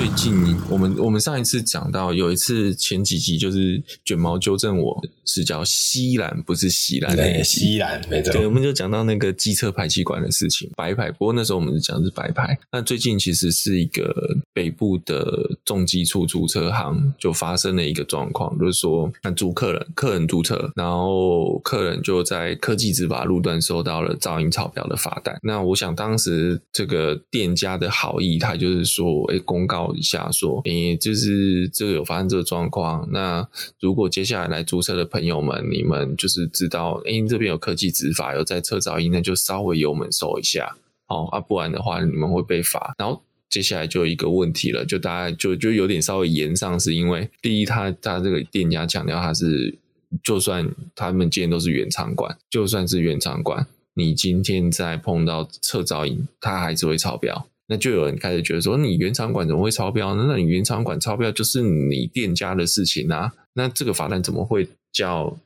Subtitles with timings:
[0.00, 12.58] 最近我们我们上一次讲到有一次前几集就是卷毛纠正我是叫西兰不是西兰对西兰没错，对，我们就讲到那个机车排气管的事情白牌，不过那时候我们是讲的是白牌。
[12.72, 14.10] 那最近其实是一个
[14.54, 25.38] 北部的重机处租车行就发生了一个状况，就是说那租客人客人租车，然后客人就在科技执法路段收到了噪音超标的罚单。
[25.42, 33.08] 那我想当时这个店家的好意，他就是说，哎，公告一下说，哎，就是这个有发生这个状况。
[33.12, 33.46] 那
[33.80, 40.76] 如果接下来来租车的朋友们，你们就是知道，哎，这边有科技执法，有在测噪音，那就稍微油门收一下，
[41.08, 42.94] 哦，啊，不然的话你们会被罚。
[42.98, 49.76] 然后接下来就有一个问题了，就大家就就有点稍微延上，是因为第一，他他这个店家强调他是，
[50.22, 53.66] 就算他们今天都是原厂管，就算是原厂管。
[53.94, 60.24] 你今天在碰到测噪音，它还是会超标，那就有人开始觉得说，你原厂管怎么会超标呢？
[60.26, 65.38] 那你原厂管超标就是你店家的事情啊，那这个罚单怎么会叫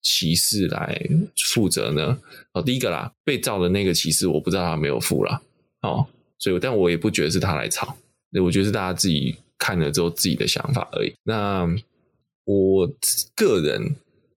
[0.00, 0.98] 骑士来
[1.36, 2.18] 负责呢？
[2.54, 5.42] 哦，第一个啦，被照的那个骑士我不知道他没有付啦，
[5.82, 6.06] 哦，
[6.38, 7.98] 所以但我也不觉得是他来吵，
[8.42, 11.12] 我觉得是大家自己看了之后自己的想法而已。
[11.22, 11.68] 那
[12.46, 12.90] 我
[13.36, 13.94] 个人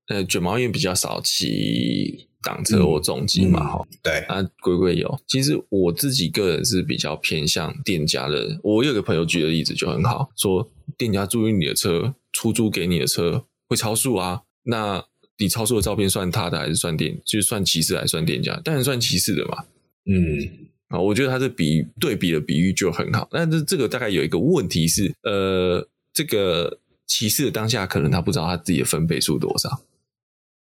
[0.08, 2.28] 呃卷毛也比较少骑。
[2.46, 5.20] 挡车或重机嘛，哈、嗯，对啊，龟龟有。
[5.28, 8.60] 其实我自己个人是比较偏向店家的。
[8.62, 14.44] 我有个朋友举的例子就很好，说店家租用你的车，出租给你的车会超速啊。
[14.64, 15.04] 那
[15.40, 17.20] 你超速的照片算他的还是算店？
[17.26, 18.56] 就是算骑士还是算店家？
[18.64, 19.66] 当然算骑士的嘛。
[20.06, 23.28] 嗯，啊，我觉得他这比对比的比喻就很好。
[23.32, 29.82] 但是这个大概有一个问题是，呃，这个骑士的当下可能他不知道他自己的分贝数多少。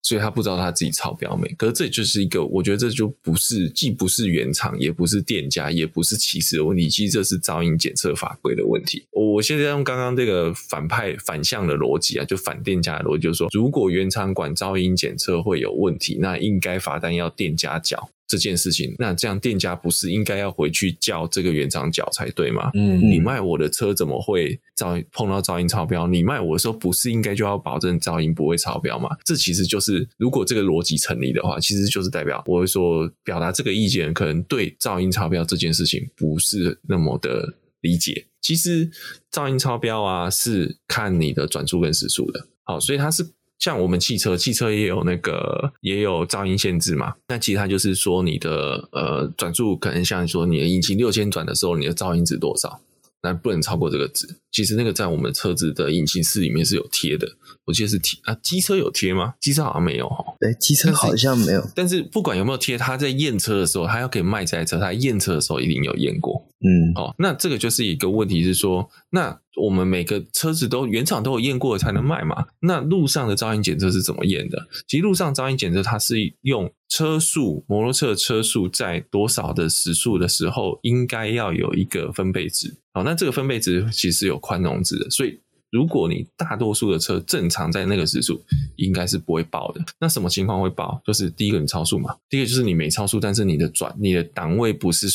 [0.03, 9.05] 所以他不知道他自己超标没，可是这就是一个，我觉得这就不是，既不是原厂，也不是店家，也不是歧视的问题，其实这是噪音检测法规的问题。
[9.13, 18.11] 我现在用刚刚这个反派反向的逻辑啊，就反店家的逻辑，就是说，如果原厂管噪音检测会有问题，那应该罚单要店家缴。
[18.31, 22.71] 这件事情，那这样店家不是应该要回去叫这个原厂缴才对吗？
[22.75, 26.07] 嗯，你卖我的车怎么会噪碰到噪音超标？
[26.07, 29.09] 你卖我的时候不是应该就要保证噪音不会超标吗？
[29.25, 38.27] 这其实就是，如果这个逻辑成立的话，其实就是代表我会说，表达这个意见可能对噪音超标这件事情不是那么的理解。
[38.41, 38.89] 其实
[39.33, 42.47] 噪音超标啊，是看你的转速跟时速的。
[42.63, 43.27] 好，所以它是。
[43.61, 47.15] 像我们汽车，汽车也有那个也有噪音限制嘛。
[47.29, 52.81] 那其实它就是说，你的呃转速可能像说你的引擎六千转的时候，你的噪音值多少？
[53.23, 54.27] 那不能超过这个值。
[54.53, 57.29] 其实那个在我们车子的引擎室里面是有贴的，
[57.65, 58.35] 我记得是贴啊。
[58.43, 59.35] 机车有贴吗？
[59.41, 60.25] 机车好像没有哈。
[60.41, 61.65] 对，机车好像没有。
[61.75, 66.45] 但是不管有没有贴，他在验车的时候，他要给卖这台车，他验车的时候一定有验过。
[66.63, 72.47] 嗯，哦，那这个就是一个问题，是说，那我们每个车子都原厂都有验过才能卖嘛？
[72.61, 74.69] 那路上的噪音检测是怎么验的？
[74.87, 82.77] 其实路上噪音检测它是用车速，摩托车的车速在多少的时速的时候，应该要有一个分贝值。
[82.93, 85.39] 好，那这个分贝值其实有宽容值的，所以
[85.71, 88.43] 如果你大多数的车正常在那个时速，
[88.77, 89.81] 应该是不会爆的。
[90.01, 91.01] 那什么情况会爆？
[91.07, 95.07] 就是第一个你超速嘛，第一个就是你没超速，但是你的转你的档位不是。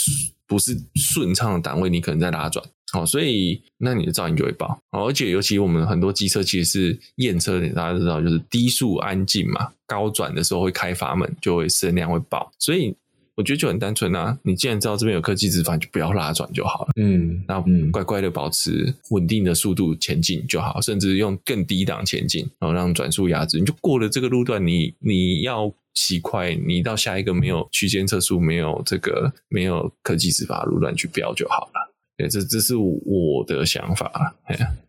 [0.48, 12.96] 不是顺畅的档位，你可能在拉转，好，所以那你的噪音就会爆，而且尤其我们很多机车其实是验车的，大家知道就是低速安静嘛，高转的时候会开阀门，就会声量会爆，所以
[13.36, 25.74] 我觉得就很单纯啊，你既然知道这边有科技执法，就不要拉转就好了，嗯，那乖乖的保持稳定的速度前进就好，甚至用更低档前进，然后让转速压制，你就过了这个路段，你你要。
[25.98, 31.95] 骑快，你到下一个没有区间测速、没有这个没有科技执法路段去飙就好了。
[32.18, 34.36] 对，这这是我的想法。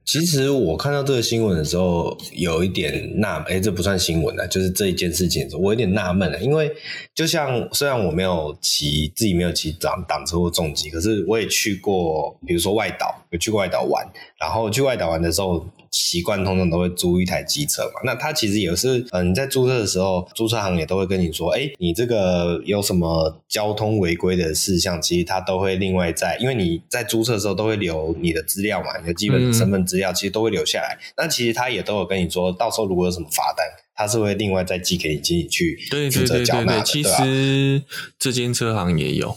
[0.05, 6.39] 其实我看到这个新闻的时候，有一点纳，哎，这不算新闻啊，就是这一件事情，我有点纳闷了。
[6.41, 6.73] 因为
[7.15, 14.07] 就像虽然我没有骑自己没有骑挡挡车或重机，可是我也去过，比如说外岛，有去过外岛玩，
[14.41, 15.67] 然后去外岛玩的时候。
[15.93, 30.99] 习惯通常都会租一台机车嘛，那他其实也是，嗯、呃，你在租车的时候，租车行也都会跟你说，哎，你这个有什么交通违规的事项，其实他都会另外在，因为你在租车的时候都会留你的资料嘛，你的基本身份资料其实都会留下来。
[31.17, 35.79] 那、嗯、其实他也都有跟你说，到时候如果有什么罚单，他是会另外再寄给你，进去
[36.13, 37.17] 负责缴纳的，对吧？
[37.19, 37.83] 其实
[38.19, 39.37] 这间车行也有。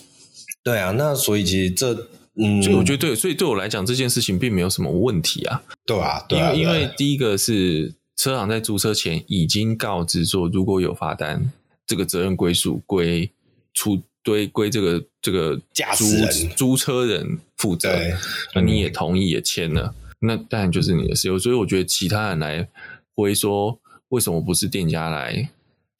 [0.63, 2.07] 对啊，那所以其实这。
[2.41, 5.61] 嗯，所以我觉得对，所以对我来讲这件事情并没有什么问题啊。
[5.85, 11.51] 对啊，对啊，因为因为第一个是车行在租车前已经告知说，如果有罚单，
[11.85, 13.29] 这个责任归属归
[13.73, 17.95] 出归归这个这个驾驶人租车人负责，
[18.55, 21.37] 那你也同意也签了，那当然就是你的事。
[21.37, 22.67] 所以我觉得其他人来
[23.15, 23.79] 会说，
[24.09, 25.51] 为什么不是店家来？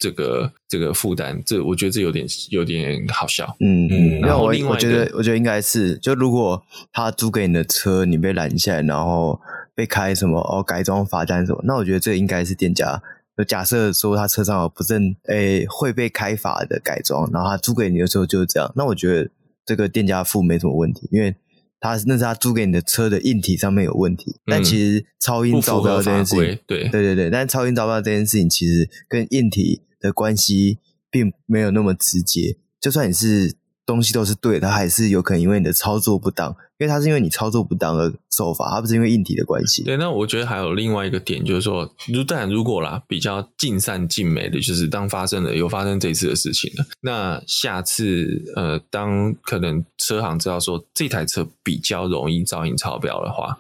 [0.02, 3.54] 这个这个负担，这我觉得这有点有点好笑。
[3.60, 6.64] 嗯嗯，然后我我觉得我觉得应该是，就如果
[6.94, 9.42] 他租给你的车，你被拦下来，然后
[9.76, 13.04] 被开什么哦改装罚单什么，那我觉得这应该是店家。
[13.38, 19.30] 就假设说他车上有不正诶会被开罚的改装，然后他租给你的时候就是这样，那我觉得
[19.66, 21.36] 这个店家付没什么问题，因为
[21.80, 24.32] 他那是他租给你的车的硬体上面有问题。
[24.32, 29.82] 嗯、但其实超音招标这件事情，对对对对，但超音招标这件事情其实跟硬体。
[30.02, 30.78] 的关系
[31.12, 33.54] 并没有那么直接，就算你是
[33.90, 39.84] 东西都是对的，它还是有可能因为你的操作不当，因为它是因为你操作不当而受罚，它不是因为硬体的关系。
[39.84, 53.58] 对，那我觉得还有另外一个点，就是说，如当然如果啦，比较尽善尽美的，就是当发生了有发生这次的事情了，那下次呃，当可能车行知道说这台车比较容易噪音超标的话，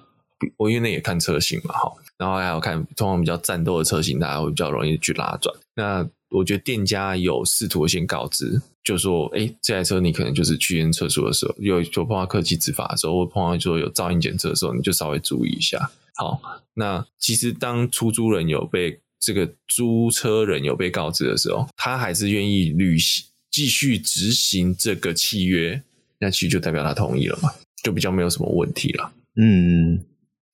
[0.57, 6.07] 我因为那也看车型嘛，哈，然后还有看通常比较战斗的车型，大家会比较容易去拉转，那。
[6.31, 16.41] 我觉得店家有试图先告知，就说：“哎，这台车你可能就是去验测速的时候，有就碰到科技执法的时候，或碰到说有噪音检测的时候，你就稍微注意一下。”好，
[16.73, 25.83] 那其实当出租人有被这个租车人有被告知的时候，他还是愿意履行继续执行这个契约，
[26.17, 27.51] 那其实就代表他同意了嘛，
[27.83, 29.11] 就比较没有什么问题了。
[29.35, 30.03] 嗯，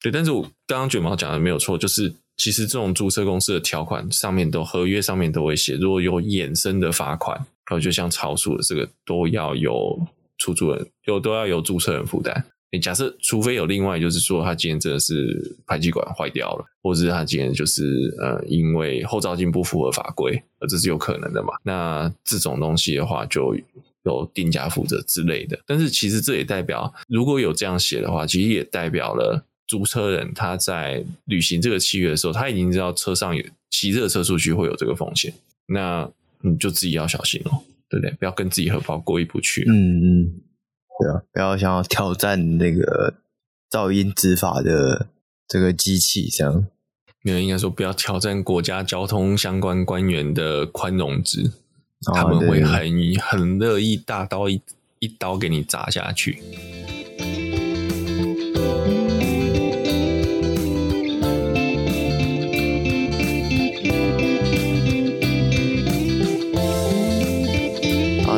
[0.01, 0.11] 对。
[0.11, 2.13] 但是我刚刚卷毛讲的没有错，就是。
[2.37, 9.99] 其实这种租车公司的条款上面都合约上面都会写，如果有衍生的罚款，然后就像超速的这个都要有
[10.37, 12.45] 出租人，又都要有租车人负担。
[12.71, 21.53] 你假设除非有另外就是说他今天真的是排气管坏掉了，或者是他今天就是呃因为后照镜不符合法规，呃这是有可能的嘛？
[21.63, 23.55] 那这种东西的话就
[24.03, 25.57] 有店家负责之类的。
[25.65, 29.43] 但是其实这也代表如果有这样写的话，其实也代表了。
[29.67, 35.33] 租车人他在履行这个契约的时候，他已经知道车上有骑这个车出去会有这个风险，
[35.65, 36.07] 那
[36.49, 38.11] 你就自己要小心哦，对不对？
[38.19, 39.65] 不要跟自己荷包过意不去。
[39.67, 40.31] 嗯嗯，
[40.99, 43.15] 对啊，不要想要挑战那个
[43.69, 45.07] 噪音执法的
[45.47, 46.67] 这个机器，这样。
[47.23, 51.51] 没有，应该说不要挑战国家交通相关官员的宽容值，
[52.07, 54.61] 哦、他们会很很乐意大刀一
[54.99, 56.39] 一刀给你砸下去。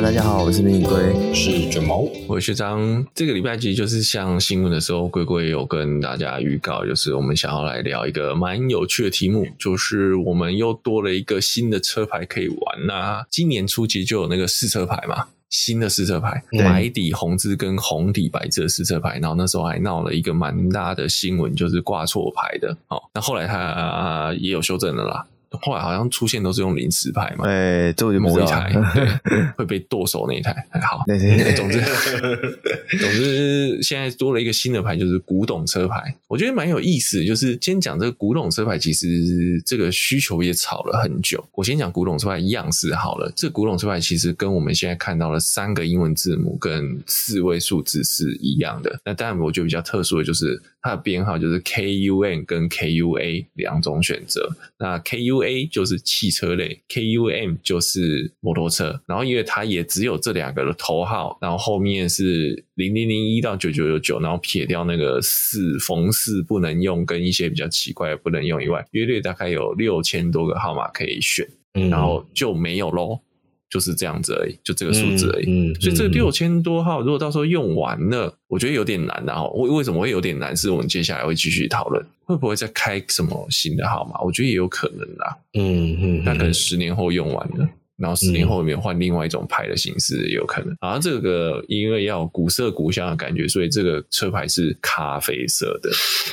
[0.07, 3.05] 大家好，我是明龟，我是卷毛，我是学长。
[3.13, 13.25] 这个礼拜其实就是像新闻的时候，龟龟有跟大家预告，就是我们想要来聊一个蛮有趣的题目，就是我们又多了一个新的车牌可以玩呐。
[13.29, 22.77] 今年初期就有那个试车牌嘛，新的试车牌，白底红字跟红底白字的试车牌，然后那时候还闹了一个蛮大的新闻，就是挂错牌的。
[22.87, 25.27] 哦，那后来它也有修正了啦。
[25.61, 28.71] 后来好像出现都是用临时牌嘛，哎，这我就某一台
[29.25, 31.03] 对会被剁手那一台还好，
[31.55, 31.79] 总之
[32.99, 37.23] 总之现在多了一个新的牌，就是古董车牌，我觉得蛮有意思。
[37.25, 41.43] 就是先讲这个古董车牌，其实这个需求也炒了很久。
[41.53, 48.99] 我先讲古董车牌样式好了，这古董车牌其实跟我们现在看到的三个英文字母跟四位数字是一样的。
[49.03, 54.49] 那当然，我觉得比较特殊的就是它的编号就是 KUN 跟 KUA 两种选择。
[54.77, 73.19] 那 KU A 就是汽车类，KUM 就是摩托车，然后因为它也只有这两个的头号，然后后面是零零零一到九九九九，然后撇掉那个四逢四不能用，跟一些比较奇怪的不能用以外，约略大概有六千多个号码可以选，然后就没有喽。
[73.69, 75.45] 就是这样子而已，就这个数字而已。
[75.49, 79.23] 嗯，嗯，所以这六千多号，如果到时候用完了，我觉得有点难。
[79.25, 80.55] 然后为为什么会有点难？
[80.55, 84.19] 是我们接下来会继续讨论，会不会再开什么新的号码？
[84.21, 85.37] 我觉得也有可能啦。
[85.53, 87.69] 嗯嗯，那可能十年后用完了。
[87.97, 90.75] 然后十年后面换另外一种牌的形式也有可能。
[90.79, 95.89] 然后这个因为要古色古香的感觉，所以这个车牌是咖啡色的。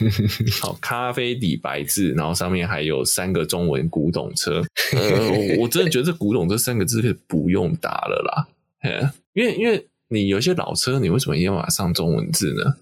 [0.60, 4.62] 好，咖啡底白字，然后上面还有三个中文“古董车”。
[4.92, 8.46] 呃，我真的觉得这“古董”这三个字可以不用打了啦。
[9.32, 12.74] 因为因为你有些老车，你为什么一定要把它上中文字呢？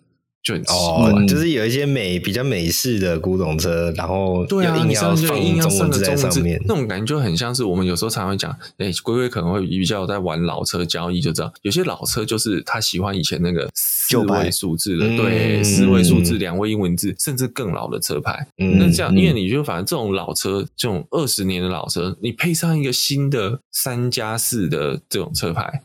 [0.43, 18.47] 就很奇怪，哦，就是有一些美比较美式的古董车，然后对啊，硬要放中文字在上面，那种感觉就很像是我们有时候常会讲，哎，龟龟可能会比较在玩老车交易，就知道有些老车就是他喜欢以前那个四位数字的，对，四位数字、两位英文字，甚至更老的车牌。
[18.59, 25.83] 嗯那这样，因为你就反正这种老车，这种二十年的老车，你配上一个新的三加四的这种车牌。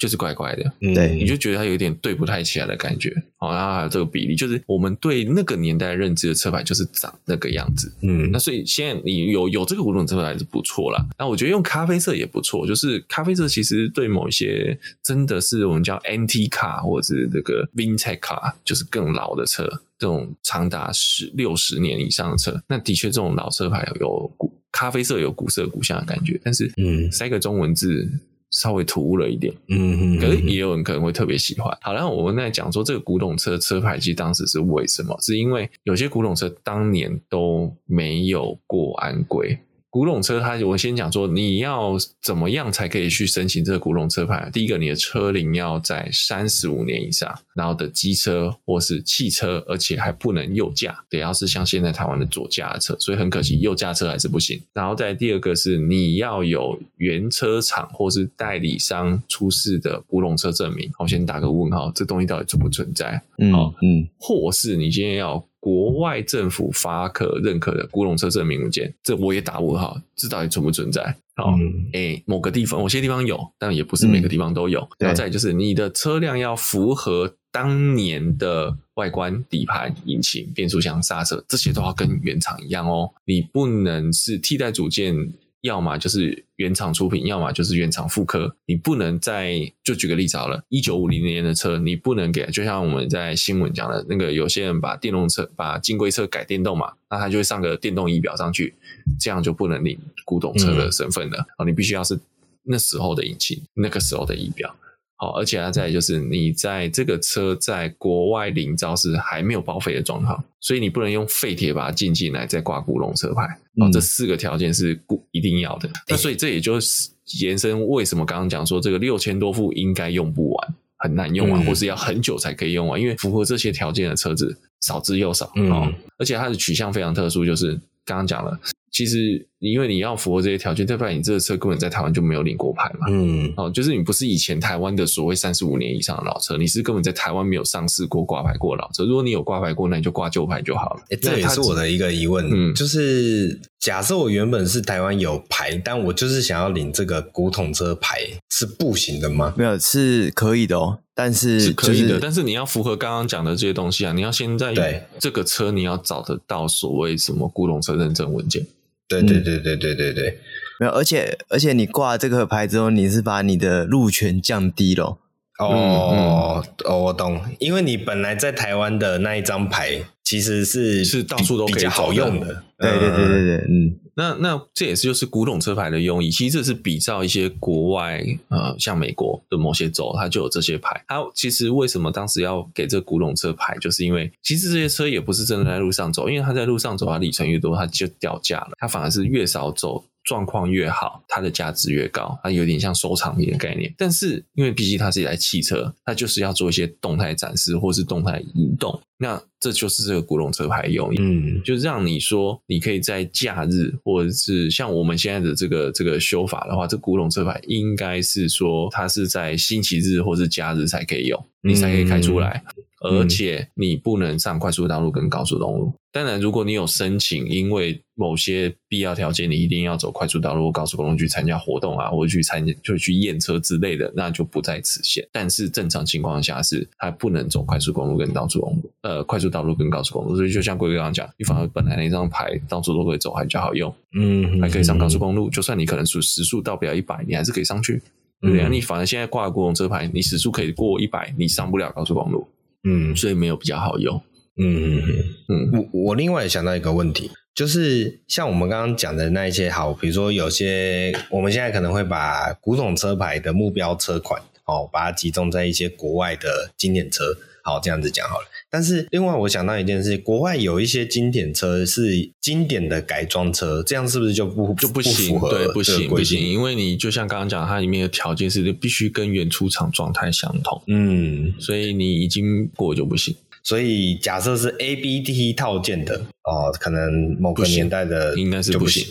[0.00, 3.14] 就是怪怪的，对，你就觉得它有点对不太起来的感觉。
[3.36, 7.92] 好，然后还有这个比例，就是我们对那个年代认知的车牌就是长那个样子。
[8.00, 11.06] 嗯，那所以现在你有有这个古董车牌还是不错啦。
[11.18, 19.64] 那我觉得用咖啡色也不错，就是咖啡色其实对某一些真的是我们叫 antique car 或者是这个 vintage car，就是更老的车，
[19.98, 28.10] 这种长达十六十年以上的车，那的确这种老车牌有古咖啡色有古色古香的感觉，但是嗯，塞个中文字。
[28.50, 31.76] 稍微突兀了一点，嗯，可是也有人可能会特别喜欢。
[31.80, 35.16] 好，然后我们在讲说这个古董车车牌，其实当时是为什么？
[35.20, 39.58] 是因为有些古董车当年都没有过安规。
[39.90, 44.48] 古董车，它我先讲说，你要怎么样才可以去申请这个古董车牌？
[44.52, 54.62] 第一个，你的车龄要在三十五年以上，然后的机车或是汽车，而且还不能右驾，得要是像现在台湾的左驾的车，所以很可惜，右驾车还是不行。
[54.72, 60.88] 然后再第二个是，你要有原车厂或是代理商出示的古董车证明。
[61.00, 63.20] 我先打个问号，这东西到底存不存在？
[63.38, 65.44] 嗯嗯，或是你今天要。
[65.60, 71.14] 国外政府发可认可的古董车证明文件，这我也打问号，这到底存不存在？
[71.36, 74.80] 好，嗯，诶，某个地方，某些地方有，但也不是每个地方都有。
[74.80, 83.10] 嗯、然后再就是，你的车辆要符合当年的外观、底盘、引擎、变速箱、刹车，这些都要跟原厂一样哦。
[83.24, 85.14] 你不能是替代组件。
[85.62, 88.56] 要么就是原厂出品，要么就是原厂复刻。
[88.66, 98.74] 你不能再就举个例子好了，一九五零年的车，你不能给，就像我们在新闻讲的那个，有些人把电动车、把金龟车改电动嘛，那他就会上个电动仪表上去，
[99.18, 101.38] 这样就不能领古董车的身份了。
[101.58, 102.18] 哦、嗯，你必须要是
[102.62, 104.74] 那时候的引擎，那个时候的仪表。
[105.20, 113.42] 好，而且它再就是你在这个车在国外领照是还没有报废的状况，所以你不能用废铁把它进进来再挂古龙车牌。
[113.76, 115.86] 哦，这四个条件是固一定要的。
[115.86, 117.10] 嗯、那所以这也就是
[117.42, 125.52] 延伸为什么刚刚讲说这个六千多副应该用不完，很难用完，嗯、或是要很久才可以用完，因为符合这些条件的车子少之又少。
[125.56, 127.74] 嗯、哦，而且它的取向非常特殊，就是
[128.06, 128.58] 刚刚讲了。
[128.92, 133.06] 其实，因为你要符合这些条件，代表你这个车根本在台湾就没有领过牌嘛。
[133.08, 139.04] 嗯，哦，就是你不是以前台湾的所谓三十五年以上的老车，你是根本在台湾没有上市过、挂牌过老车。
[139.04, 141.02] 如果你有挂牌过，那你就挂旧牌就好了。
[141.10, 142.44] 诶，这也是我的一个疑问。
[142.50, 148.18] 嗯，就是假设我原本是台湾有牌，但我就是想要领这个古董车牌，
[148.50, 149.54] 是不行的吗？
[149.56, 150.98] 没有，是可以的哦。
[151.14, 158.66] 但是、就是、是可以的，但是你要符合刚刚讲的这些东西啊，你要先在对这个车，你要找得到所谓什么古董车认证文件。
[159.10, 160.38] 对对对对对对对，
[160.78, 165.18] 没有，而且而且你挂这个牌之后，你是把你的路权降低了。
[165.58, 172.62] 哦、嗯嗯、我懂，因为你本来在台湾的那一张牌，其实是是到处都可以好用的。
[172.78, 173.98] 对对对对对，嗯。
[174.14, 181.04] 那那这也是就是古董车牌的用意，其实这是比照一些国外呃，像美国的某些州，它就有这些牌。
[181.08, 188.70] 它其实为什么当时要给这古董车牌，就是因为其实这些车也不是真的在路上走，因为它在路上走，它里程越多，它就掉价了。
[188.78, 192.38] 它反而是越少走，状况越好，它的价值越高。
[192.44, 193.92] 它有点像收藏品的概念。
[193.98, 199.00] 但是因为毕竟它是一台汽车，它就是要做一些动态展示或是动态移动。
[199.22, 212.62] 那这就是这个古董车牌用意，嗯，就是让你说你可以在假日，或者是像我们现在的这个这个修法的话，这古董车牌应该是说它是在星期日或是假日才可以用，你才可以开出来。
[212.76, 215.92] 嗯而且你不能上快速道路跟高速公路。
[216.12, 225.26] 当然，如果你有申请，因为某些必要条件，你一定要走快速道路或高速公路去参加活动啊，或者去参加就去验车之类的，那就不在此限。
[225.30, 230.36] 但是正常情况下是还不能走快速公路跟高速公路，呃，快速道路跟高速公路。
[230.36, 235.48] 所以就像龟哥刚刚讲，你反而本来那张牌到处都可以走，还比较好用，嗯，还可以上高速公路。
[235.48, 238.02] 就算你可能是时速到不了一百，你还是可以上去。
[238.42, 242.48] 对啊，你反而现在挂的古董车牌，你时速可以过一百，你上不了高速公路。
[242.84, 244.22] 嗯，所以没有比较好用。
[244.56, 245.88] 嗯嗯嗯嗯。
[245.92, 257.36] 我我另外也想到一个问题，就是像我们刚刚讲的那一些，好，比如说有些我们现在可能会把古董车牌的目标车款，哦，把它集中在一些国外的经典车，
[257.70, 258.46] 好，这样子讲好了。
[258.68, 265.38] 但是另外我想到一件事，国外有一些经典车是经典的改装车，这样是不是就不就不行？
[265.38, 270.82] 不对，不行不行，因为你就像刚刚讲，它里面的条件是必须跟原出厂状态相同。
[270.88, 273.34] 嗯，所以你已经过就不行。
[273.62, 279.06] 所以假设是 A B T 套件的哦，可能某个年代的应该是不行。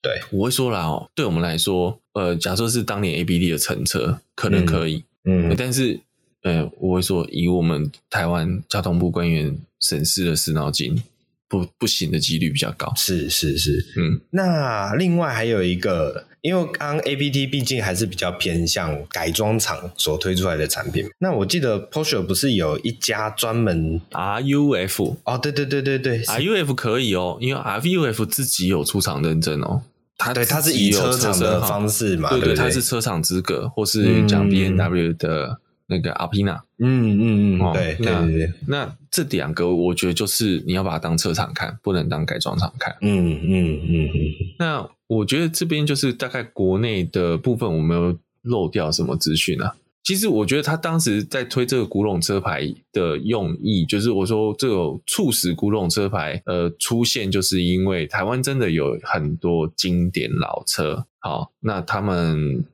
[0.00, 5.04] 对，我会说啦哦，对我们来说，呃，假设是当年 A B T 的乘车，可能可以。
[5.24, 6.00] 嗯，但是。
[6.42, 11.02] 呃，我会说，以我们台湾交通部官员审视的死脑筋，
[11.48, 12.92] 不不行的几率比较高。
[12.96, 14.20] 是是是，嗯。
[14.30, 21.06] 那另外还有一个，因因为刚刚 APT 毕竟还是比较偏向改装厂所推出来的产品。
[21.18, 29.82] 那我记得 Porsche 不是有一家专门 RUF 哦，对对对对对，RUF 可以哦，因为 RUF 自己有出厂认证哦。
[30.16, 38.52] 它对，它是以车厂的方式嘛，对对，对对它是车厂资格，或是讲 B N W 的那个 Alpina，嗯嗯嗯，哦、对对对对。
[38.66, 42.94] 那这两个我觉得就是你要把它当车厂看，不能当改装厂看。
[43.00, 44.20] 嗯嗯嗯嗯。
[44.58, 49.74] 那我觉得这边就是大概国内的部分，我没有漏掉什么资讯啊。
[50.04, 62.64] 其实我觉得他当时在推这个古董车牌的用意，就是我说这个促使古董车牌呃出现，就是因为台湾真的有很多经典老车，好，那他们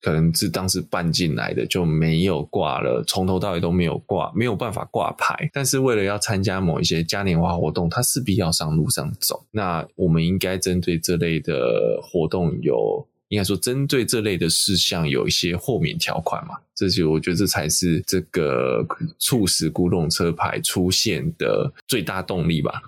[0.00, 5.50] 可能是当时办进来的就没有挂了，从头到尾都没有挂，没有办法挂牌。
[5.52, 9.44] 但是为了要参加某一些嘉年华活动，他势必要上路上走。
[9.50, 13.06] 那我们应该针对这类的活动有。
[13.30, 16.56] 应该说，针对这类的事项有一些豁免条款嘛？
[16.74, 18.84] 这就我觉得这才是这个
[19.20, 22.82] 促使古董车牌出现的最大动力吧，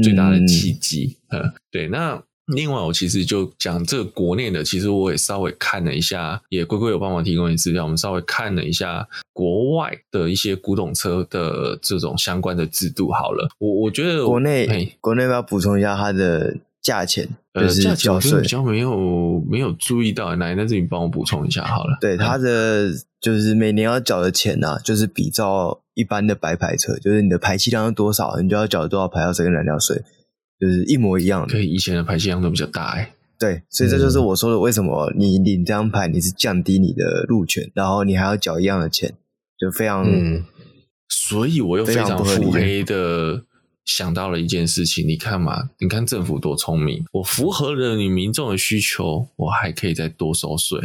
[0.00, 1.16] 最大的契机。
[1.30, 1.88] 嗯，对。
[1.88, 2.22] 那
[2.54, 13.10] 另外，我其实就讲这个国内的，其实我也稍微看了一下，也龟龟有帮忙提供一些资料，我们稍微看了一下国外的一些古董车的这种相关的制度。
[13.10, 16.56] 好了，我我觉得国内国内要补充一下它的。
[16.82, 21.96] 价钱就是价钱比较没有没有注意到，来，那这里帮我补充一下好了。
[22.00, 22.90] 对，它的
[23.20, 30.02] 就是每年要缴的钱呢、啊，就是比照一般的白牌车，就是你的排气量是多少，你就要缴多少牌照税跟燃料税，
[30.62, 31.52] 就是一模一样的。
[31.52, 33.12] 对，以前的排气量都比较大哎。
[33.36, 39.12] 对，所以这就是我说的，为什么你领这张牌，你是降低你的路权，然后你还要缴一样的钱，
[39.58, 40.44] 就非常，嗯，
[41.08, 43.42] 所以我又非常腹黑的。
[43.84, 50.78] 想到了一件事情，你看嘛，你看政府多聪明，我符合了你民众的需求，我还可以再多收税，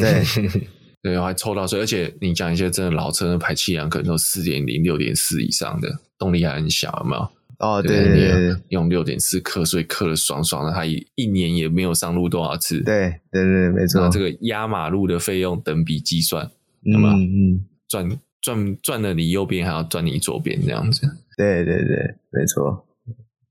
[0.00, 0.24] 对，
[1.00, 7.30] 对，我还抽到税，而且你讲一些真的老车的排气量可能都四点零、六点四以上的，动力还很小，有没有？
[7.58, 16.48] 哦，对，对，对，对，用六点四克，所以克的爽爽的，他一一年也没有上路多少次，对，对，对，没错，这个压马路的费用等比计算，
[16.82, 17.14] 有没有？
[17.14, 18.08] 嗯，赚
[18.40, 21.06] 赚赚了你右边，还要赚你左边，这样子。
[21.36, 22.86] 对对对，没错。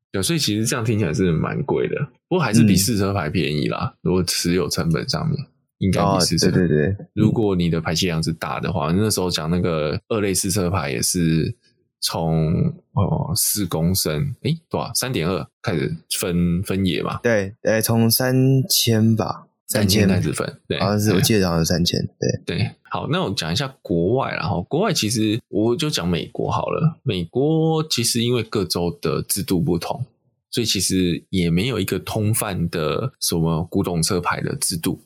[0.10, 1.95] 对，所以其实这样听起来是蛮贵的，
[2.29, 3.93] 不过还是比试车牌便宜啦。
[3.93, 5.38] 嗯、如果持有成本上面，
[5.79, 6.47] 应该比试车。
[6.47, 11.53] 哦、对对对，如果你的排气量是大的话，那时候讲那个二类试车牌也是
[12.01, 17.19] 从哦四公升，诶多少三点二开始分分野嘛？
[17.23, 19.45] 对，诶从三千吧。
[19.69, 22.71] 三千开始分，对，好像是我记得好像是三千，对对。
[22.83, 26.97] 好，那我讲一下国外，然后国外其实我就讲美国好了。
[27.03, 30.05] 美国其实因为各州的制度不同，
[30.51, 35.01] 所以其实也没有一个通泛的什么古董车牌的制度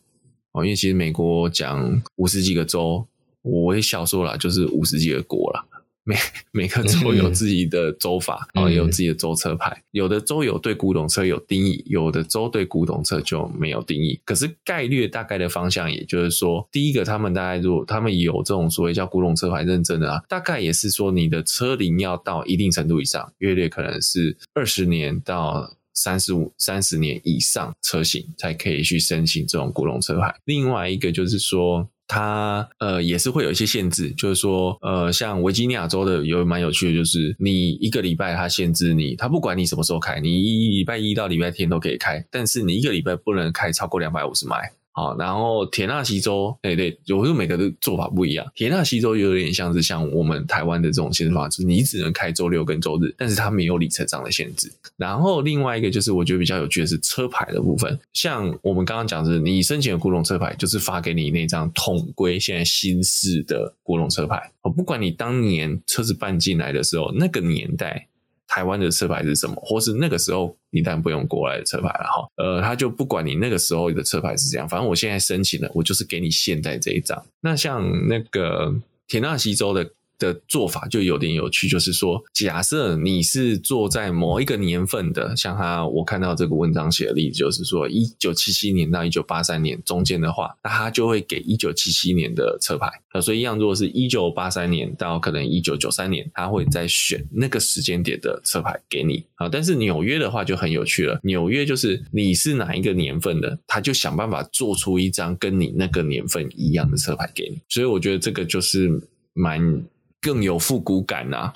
[0.51, 0.63] 哦。
[0.63, 3.07] 因为其实美国讲五十几个州，
[3.41, 5.65] 我也小说了，就是五十几个国了。
[6.11, 6.17] 每
[6.51, 9.81] 每个州有自己的州法，然后也有自己的州车牌。
[9.91, 14.19] 有的州有对古董车有定义，有的州对古董车就没有定义。
[14.25, 30.35] 可是概率大概的方向，也就是说，第一个，他们大概如果他们有这种所谓叫古董车牌认证的啊，大概也是说你的车龄要到一定程度以上，约略可能是二十年到三十五、三十年以上车型才可以去申请这种古董车牌。
[30.43, 31.87] 另外一个就是说。
[32.11, 44.57] 它呃也是会有一些限制，就是说呃像维吉尼亚州的有蛮有趣的，就是你一个礼拜它限制你，它不管你什么时候开，你一礼拜一到礼拜天都可以开，但是你一个礼拜不能开超过两百五十迈。
[44.93, 48.45] 好，然后田纳西州，对对，我说每个的做法不一样。
[48.53, 54.71] 田纳西州有点像是像我们台湾的这种限制法，就是你只能开周六跟周日，但是它没有里程上的限制。
[54.97, 64.51] 然后另外一个就是我觉得比较有趣的是车牌的部分，像我们刚刚讲的，你申请的古董车牌就是发给你那张统规现在新式的古董车牌。
[64.63, 68.07] 哦，不管你当年车子办进来的时候那个年代。
[68.53, 77.25] 台湾的车牌是什么，或是那个时候你当然不用国外的车牌了哈，呃，他就不管你那个时候的车牌是怎样，反正我现在申请了，我就是给你现在这一张。
[77.39, 78.73] 那像那个
[79.07, 79.89] 田纳西州的。
[80.21, 92.87] 的做法就有点有趣，就是说，假设你是坐在某一个年份的，像他我看到这个文章写的例子，就是说一九七七年到一九八三年中间的话，那他就会给一九七七年的车牌。
[93.19, 99.49] 所以一样，如果是一九八三年到可能一九九三年，他会再选那个时间点的车牌给你啊。
[99.49, 107.59] 但是纽约的话就很有趣了，纽约就是你是哪一个年份的，他就想办法做出一张跟你那个年份一样的车牌给你。
[107.67, 108.89] 所以我觉得这个就是
[109.33, 109.83] 蛮。
[110.21, 111.51] 更有复古感呐、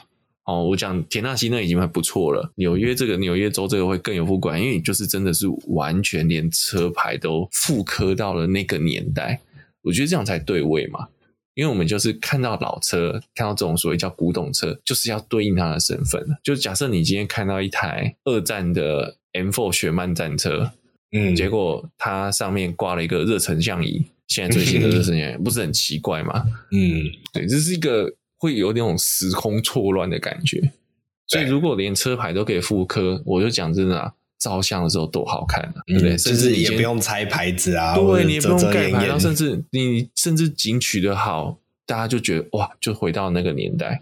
[0.46, 2.52] 哦，我讲田纳西那已经还不错了。
[2.56, 9.40] 纽约这个纽约州这个会更有复古感，因为你就是真的是完全连车牌都复刻到了那个年代，
[9.84, 11.08] 我觉得这样才对味嘛。
[11.54, 16.22] 因为我们就是看到老车，看到这种所谓叫古董车，就是要对应它的身份。
[16.44, 20.72] 就假设你今天看到一台二战的 M4 雪曼战车，
[21.12, 26.44] 嗯，结果它上面挂了一个热成像仪，现在最新的热成像仪，不是很奇怪吗？
[26.72, 28.14] 嗯，对，这是一个。
[28.38, 30.72] 会有那种时空错乱的感觉，
[31.28, 36.18] 所以如果连车牌都可以复刻，我就讲真的啊，照相的时候多好看啊，对不对？
[36.18, 44.00] 甚至也不用拆牌子啊，对，你也不用盖牌，然后甚至你甚至景取得好，大家就觉得哇，就回到那个年代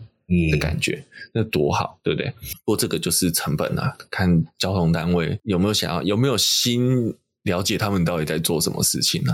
[0.52, 2.30] 的感觉，那多好，对不对？
[2.65, 9.34] 不过这个就是成本啊，看交通单位有没有想要，有没有心了解他们到底在做什么事情呢？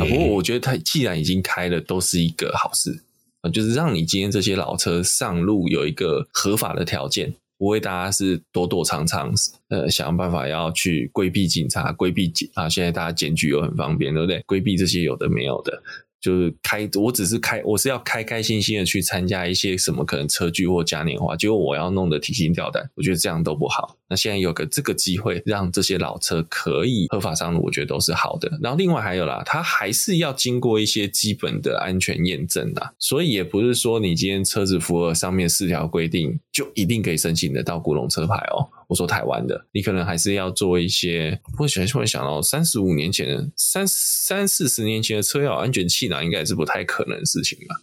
[0.00, 3.04] 啊，不过我觉得他既然已经开了，都是一个好事。
[3.52, 9.32] 就是让你今天这些老车上路有一个合法的条件，不会大家是躲躲藏藏，
[9.68, 12.68] 呃，想办法要去规避警察、规避检啊。
[12.68, 14.42] 现在大家检举又很方便，对不对？
[14.46, 15.82] 规避这些有的没有的。
[16.20, 23.96] 就是开，我只是开，我是要开开心心的去参加一些什么可能车聚或嘉年华，结果我要弄得提心吊胆，我觉得这样都不好。
[24.08, 28.50] 那现在有个这个机会，让这些老车可以合法上路，我觉得都是好的。
[28.62, 38.66] 然后另外还有啦，它还是要经过一些基本的安全验证啦，所以也不是说你今天车子符合上面四条规定，就一定可以申请得到古龙车牌哦。
[38.88, 41.38] 我说台湾的，你可能还是要做一些。
[41.58, 47.76] 我喜欢突然想到，三十五年前的三三四十年前的车要有安全气囊，应该也是不太可能的事情吧？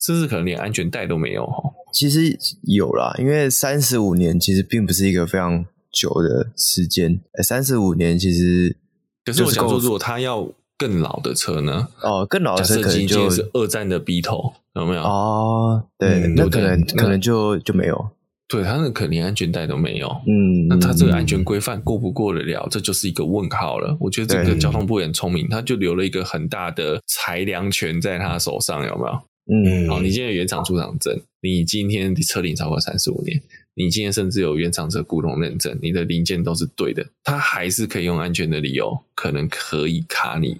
[0.00, 1.62] 甚至可能连安全带都没有哈。
[1.92, 7.20] 其实有啦，因为三十五年其实并不是一个非常久的时间。
[7.42, 8.76] 三十五年其实，
[9.24, 11.88] 可是我想说，如果他要更老的车呢？
[12.02, 15.02] 哦，更老的车可能就是二战的 Beetle，有没有？
[15.02, 18.10] 哦，对，嗯、那可能可能就就没有。
[18.48, 22.66] 对，他那可能连安全带都没有，嗯，那他这个安全规范过不过得了？
[22.70, 23.94] 这就是一个问号了。
[24.00, 29.22] 我觉得这个交通部也很聪明，他就留了一个很大的裁量权在他手上，有没有？
[29.50, 33.38] 嗯，好，你今天有原厂出厂证，你今天的车龄超过三十五年，
[33.74, 40.56] 你今天甚至有原厂车古董认证，你的零件都是对的，他还是可以用安全的理由，可能可以卡你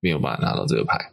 [0.00, 1.10] 没有办法拿到这个牌。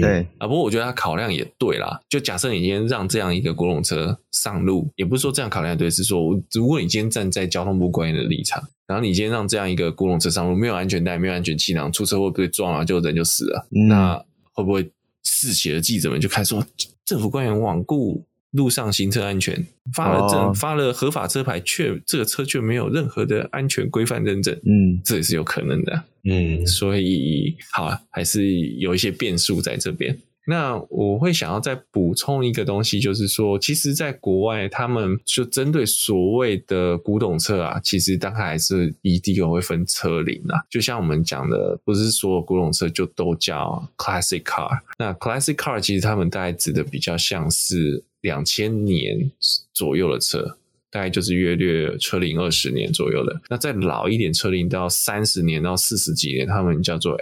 [0.00, 2.00] 对啊，不过我觉得他考量也对啦。
[2.08, 14.90] 就假设你今天让这样一个古董车上路，也不是说这样考量也对，是说如果你今天站在交通部官员的立场，然后你今天让这样一个古董车上路，没有安全带，没有安全气囊，出车祸被撞了，就人就死了，嗯、那会不会
[15.22, 16.64] 嗜血的记者们就开始说
[17.04, 18.24] 政府官员罔顾？
[18.52, 30.16] 路上行车安全发了证，发了合法车牌，却这个车却没有任何的安全规范认证，嗯，这也是有可能的，嗯，所以好，还是有一些变数在这边。
[30.48, 40.62] 那我会想要再补充一个东西，就是说，其实，在国外，他们就针对所谓的古董车啊，其实大概还是一定会分车龄啊。
[40.70, 44.78] 就像我们讲的，不是所有古董车就都叫 classic car。
[44.98, 49.30] 那 classic car 其实他们大概指的比较像是两千年
[49.72, 50.56] 左右的车，
[50.92, 53.40] 大概就是约略车龄二十年左右的。
[53.48, 57.18] 那再老一点，车龄到三十年到四十几年，他们叫做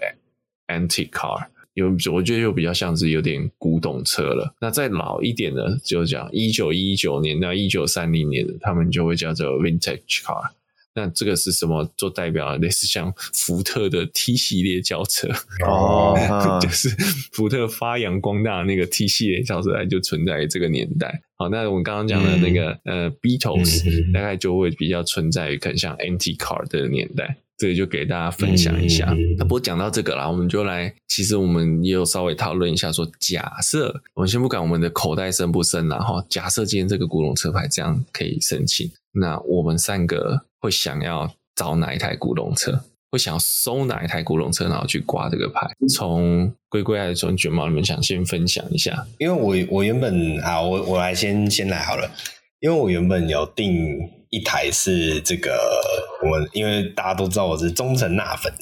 [0.69, 1.47] antique car。
[1.75, 4.55] 有，我觉得又比较像是有点古董车了。
[4.61, 10.51] 那再老一点的，就讲一九一九年到一九三零年的，他们就会叫做 vintage car。
[10.97, 12.57] 那这个是什么做代表？
[12.59, 15.29] 类似像福特的 T 系列轿车
[15.67, 16.17] 哦，
[16.63, 16.89] 就是
[17.33, 21.21] 福特发扬光大那个 T 系列轿车，它就存在于这个年代。
[21.37, 27.39] 好，那我们刚刚讲的那个、嗯、呃 Beatles，大概就会比较存在于可能像 antique car 的年代。
[27.57, 29.15] 这个就给大家分享一下。
[29.41, 42.81] 不过讲到这个啦，我们就来，其实我们也有稍微讨论一下说，说假设我们先不管我们的口袋深不深啦，哈，假设今天这个古董车牌这样可以申请，那我们三个会想要找哪一台古董车？
[43.13, 45.61] 会想要收哪一台古董车，然后去挂这个牌？
[45.95, 49.07] 从龟龟还是从卷毛，你们想先分享一下？
[49.19, 52.11] 因为我我原本啊，我我来先先来好了，
[52.59, 54.01] 因为我原本有定。
[54.35, 55.53] 一台是这个，
[56.25, 58.53] 我们因为大家都知道我是忠诚纳粉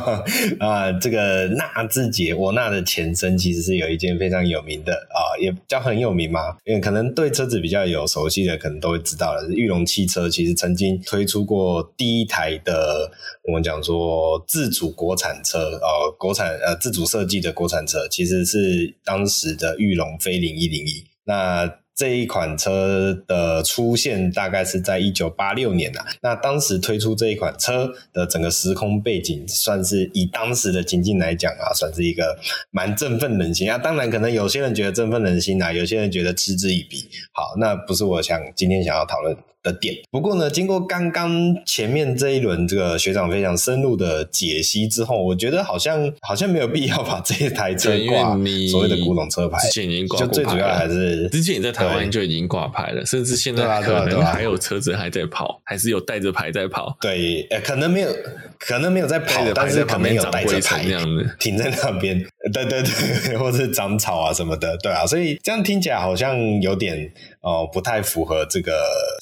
[0.58, 9.44] 啊，这个纳智捷，我纳的前身其实是有一间非常有名的啊，也叫很有名嘛，因为可能对车子比较有熟悉的，可能都会知道了。
[9.46, 13.10] 是裕隆汽车其实曾经推出过第一台的，
[13.44, 21.04] 我们讲说自主国产车哦，国产呃自主设计的国产车，其实是当时的裕隆飞凌一零一。
[21.24, 26.06] 那这一款车的出现大概是在一九八六年啊。
[26.22, 32.38] 那当时推出这一款车的整个时空背景，算是以当时的情境来讲啊，算是一个
[32.70, 33.76] 蛮振奋人心啊。
[33.76, 37.08] 当然，可能有些人觉得振奋人心啊，有些人觉得嗤之以鼻。
[37.32, 39.94] 好，那不是我想今天想要讨论的点。
[40.10, 48.36] 不过呢，经过刚刚前面这一轮这个学长非常深入的解析之后，我觉得好像好像没有必要把这一台车 挂
[48.70, 49.58] 所谓的古董车牌。
[49.66, 56.96] 之前已经挂过牌了，就最主要还是之前你在台湾就已经挂牌了，甚至现在可能还有车子还在跑，还是有带着牌在跑。
[57.00, 58.10] 对，呃，可能没有，
[58.58, 62.18] 可能没有在跑，但是可能有带着牌那样的停在那边。
[62.52, 66.96] 对 对对， 或者是长草啊什么的，对啊，所以这样听起来好像有点
[67.40, 68.72] 哦、呃，不太符合这个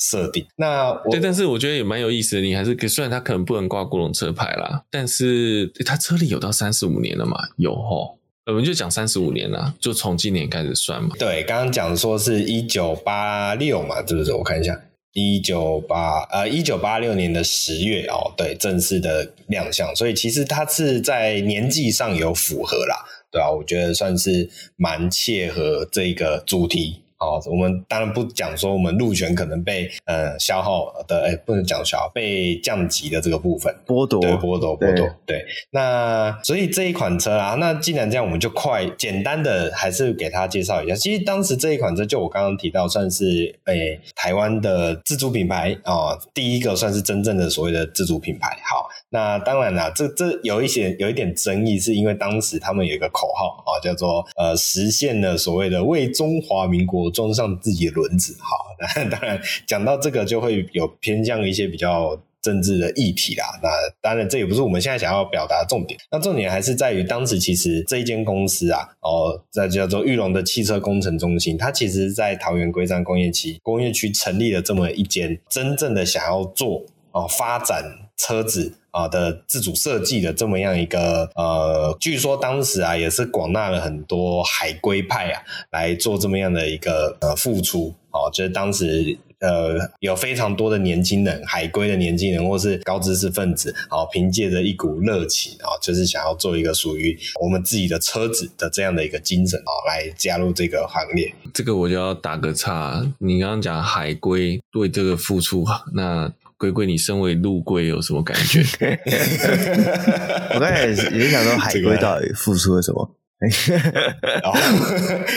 [0.00, 0.35] 设定。
[0.56, 2.42] 那对，但是我觉得也蛮有意思的。
[2.42, 7.36] 你还是虽然他可能不能挂古龙车牌啦，但是他车里有到三十五年了嘛？
[7.56, 11.10] 有齁，我们就讲三十五年啦，就从今年开始算嘛。
[11.18, 14.32] 对，刚刚讲说是一九八六嘛，是不是？
[14.32, 14.80] 我看一下，
[15.12, 23.04] 一九八呃一九八六年的十月哦，对，正式的亮相，所以其实它是在年纪上有符合啦。
[23.30, 27.02] 对啊，我觉得算是蛮切合这个主题。
[27.18, 35.44] 哦，我们当然不讲说我们路权可能被呃消耗的，哎，不能讲消耗，被降级的这个部分剥夺，对，剥夺，剥夺，对。
[35.70, 40.94] 那所以这一款车啊，那既然这样，我们就快简单的还是给他介绍一下。
[40.94, 48.58] 其实当时这一款车，就我刚刚提到，算是哎台湾的自主品牌啊，哦，第一个算是真正的所谓的自主品牌。
[48.64, 57.06] 好，那当然啦，这这有一些有一点争议，是因为当时他们有一个口号啊，叫做呃实现了所谓的为中华民国。
[57.16, 63.44] 装上自己的轮子，好， 那当然讲到这个就会有偏向一些比较政治的议题啦。
[63.62, 63.70] 那
[64.02, 65.98] 当然这也不是我们现在想要表达的重点。
[66.10, 77.82] 那重点还是在于当时其实这一间公司啊，哦，在叫做裕龙的汽车工程中心，它其实在桃园龟山工业区工业区成立了这么一间真正的想要做哦发展
[78.16, 78.74] 车子。
[78.96, 101.30] 啊的自主设计的这么样一个呃，据说当时啊也是广纳了很多海归派啊来做这么样的一个呃付出哦，就是当时呃有非常多的年轻人，海归的年轻人或是高知识分子，哦，凭借着一股热情啊，就是想要做一个属于我们自己的车子的这样的一个精神啊，来加入这个行列。
[101.52, 106.32] 这个我就要打个岔，你刚刚讲海归对这个付出，那。
[106.58, 108.60] 龟龟，你身为陆龟有什么感觉？
[110.54, 113.16] 我刚才也也想说，海龟到底付出了什么？
[114.42, 114.52] 哦、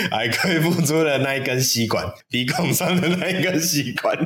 [0.09, 4.17] 还可以付出的那一根吸管，鼻孔上的那一根吸管，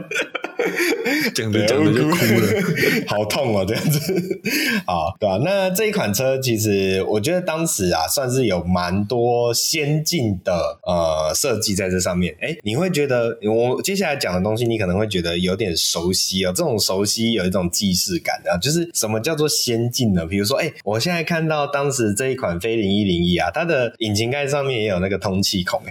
[1.33, 2.47] 讲着讲着就哭了，
[3.07, 3.99] 好痛哦，这样子
[4.85, 5.41] 啊，对吧？
[5.43, 12.35] 那这一款车其实我觉得当时啊，算是有蛮多先进的呃设计在这上面。
[12.41, 16.53] 哎，你会觉得我接下来讲的东西，你可能会觉得有点熟悉哦。
[16.55, 20.27] 这种熟悉有一种既视感啊，就是什么叫做先进呢？
[20.27, 25.81] 比如说，哎，我现在看到当时这一款飞零一零一啊，它它的引擎盖上面也有那个通气孔，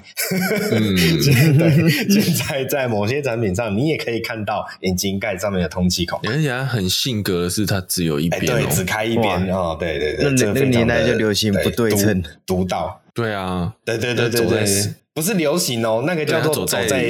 [0.70, 0.94] 嗯，
[1.58, 6.20] 对，现在在某些产品上，你也可以看到引擎盖上面的通气孔。
[6.24, 12.22] 而且很性格的是，它只有一边，对，只开一边哦，对对对，那那个年代就流行不对称。
[12.46, 17.08] 独到，对啊，对对对对对，不是流行哦，那个叫做走在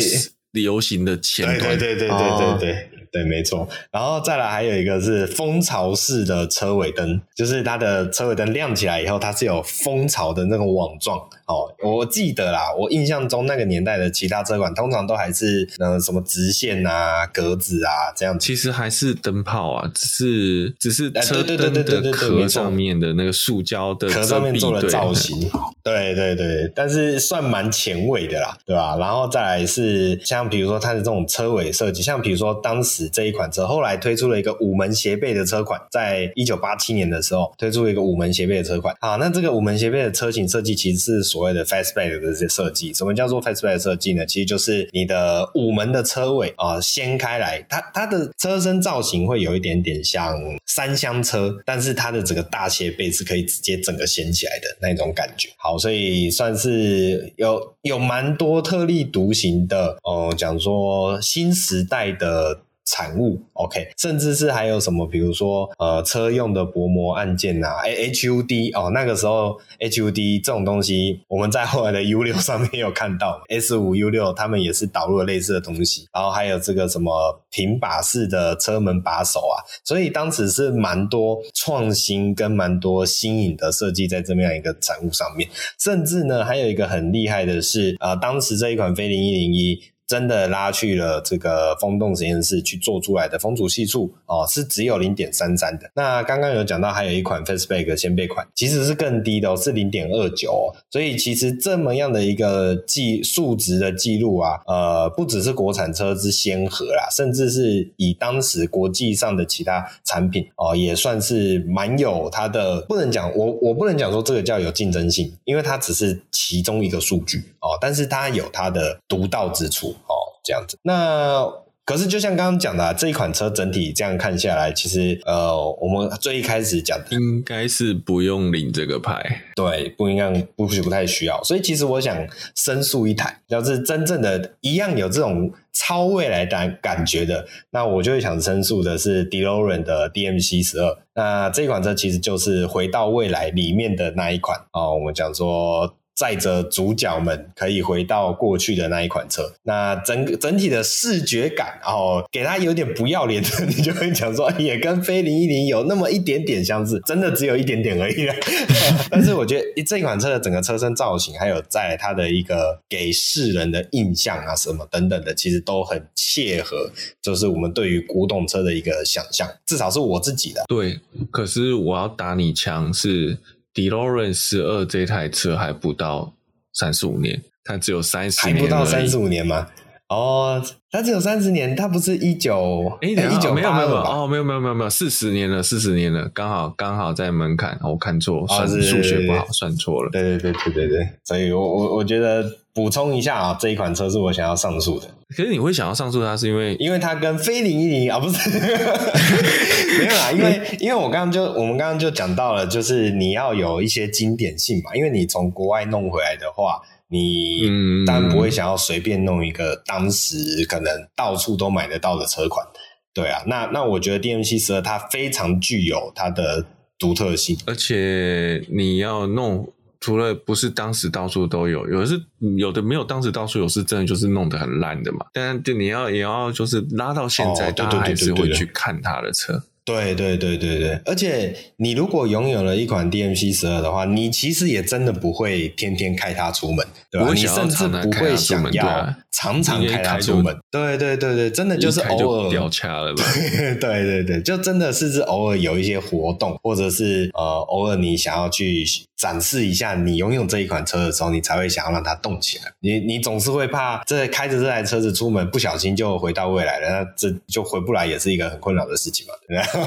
[0.53, 2.89] 流行的前端，对对对对对对。
[3.13, 11.19] 对，没错，然后再来还有一个是蜂巢式的车尾灯，就是它的车尾灯亮起来以后，它是有蜂巢的那种网状。
[11.47, 18.47] 哦，我记得啦，我印象中那个年代的其他车款通常都还是呃什么直线啊、格子啊这样子。
[18.47, 25.51] 其实还是灯泡啊，只是只是车灯的壳上面的那个塑胶的壳上面做了造型。
[25.83, 28.97] 对对对，但是算蛮前卫的啦，对吧？
[28.97, 38.95] 然后再来是像比如说它的这种车尾设计，像比如说当时这一款车后来推出了一个五门斜背的车款，在一九八七年的时候推出了一个五门斜背的车款。
[39.01, 42.93] 啊，那这个五门斜背的车型设计其实是所谓的 fastback 的这些设计。
[42.95, 44.25] 什么叫做 fastback 设计呢？
[44.25, 55.49] 其实就是你的五门的车尾啊掀开来，它它的车身造型会有一点点像三厢车，但是它的整个大斜背是可以直接整个掀起来的那种感觉。
[55.57, 62.63] 好，所以算是有有蛮多特立独行的哦，讲说新时代的。
[62.85, 89.81] 产物，OK，甚至是还有什么，比如说呃，车用的薄膜按键呐，哎，HUD 哦，那个时候 HUD 这种东西，我们在后来的 U 六上面有看到，S 五 U 六他们也是导入了类似的东西，然后还有这个什么平把式的车门把手啊，所以当时是蛮多创新跟蛮多新颖的设计在这么样一个产物上面，甚至呢，还有一个很厉害的是，啊、呃，当时这一款飞凌一零一。
[90.13, 95.91] 真的拉去了这个风洞实验室去做出来的风阻系数哦，是只有零点三三的。
[95.95, 100.71] 那刚刚有讲到还有一款 Fastback 掀背款，其实是更低的哦，是零点二九。
[100.91, 112.83] 所以其实这么样的一个记数值的记录啊，呃，不只是国产车之先河啦，甚至是以当时国际上的其他产品哦，也算是蛮有它的。
[112.83, 119.97] 不能讲我我不能讲说这个叫有竞争性，因为它只是其中一个数据哦，但是它有它的独到之处，
[120.43, 120.79] 这样子。
[120.83, 121.53] 那。
[121.85, 131.43] 可是，就像刚刚讲的，啊，这一款车整体这样看下来，其实呃，我们最一开始讲的应该是不用领这个牌，对，不应该不不太需要。
[131.43, 132.25] 所以，其实我想
[132.55, 140.99] 申诉一台，要是真正的一样有这种超未来感感觉的，那我就会想申诉的是 DeLorean 的 DMC 十二。
[141.17, 145.93] 那这款车其实就是回到未来里面的那一款哦，我们讲说。
[146.23, 158.29] 载着主角们可以回到过去的那一款车，那整整体的视觉感，然后给他有点不要脸的，你就会讲说，也跟菲林一零有那么一点点相似，真的只有一点点而已。
[159.11, 166.89] 但是我觉得这款车的整个车身造型，还有在它的一个给世人的印象啊，什么等等的，其实都很切合，
[167.21, 170.63] 就是我们对于古董车的一个想象，至少是我自己的。
[170.69, 171.01] 对，
[171.33, 173.39] 可是我要打你枪是。
[173.75, 176.35] DeLorean 十二这台车还不到
[176.73, 179.69] 三十五年，它只有三十年，还不到三十五年吗？
[180.13, 192.45] 哦，它只有三十年，它不是一九哎一九没有没有哦没有没有没有没有四十年了四十年了，刚好刚好在门槛，我看错，算数学不好，算错了，对对对对对对，所以我我我觉得。
[192.75, 195.07] 补充一下啊，这一款车是我想要上诉的。
[195.37, 198.49] 可是你会想要上诉它，是因为因为它跟菲林一零啊，不是
[200.01, 206.81] 没有啦，因为因为我刚刚就我们刚刚就讲到了，就是你要有一些经典性嘛，因为你从国外弄回来的话，
[207.13, 212.67] 你当然不会想要随便弄一个当时可能到处都买得到的车款，
[213.13, 216.65] 对啊，那那我觉得 DMC 十二它非常具有它的
[216.99, 219.73] 独特性，而且你要弄。
[220.05, 222.21] 除了不是当时到处都有，有的是
[222.59, 225.19] 有的没有当时到处有，是真的就是弄得很烂的嘛。
[225.33, 229.63] 但就你要也要就是拉到现在，大家还是会去看他的车。
[229.85, 237.33] 对对对对对，而且你如果拥有了一款 DMC 十二的话，你其实也真的不会天天开它出门，对吧？
[237.35, 240.57] 你甚至不会想要常常开它出门。
[240.71, 243.25] 对对对对，真的就是偶尔掉卡了吧？
[243.81, 248.85] 对对对，就真的是是偶尔有一些活动，或者是呃偶尔你想要去
[249.23, 252.65] 展示一下你拥有这一款车的时候，你才会想要让它动起来。
[252.81, 259.35] 你你总是会怕这开着这台车子出门不小心就回到未来了，那这就回不来，也是一个很困扰的事情嘛，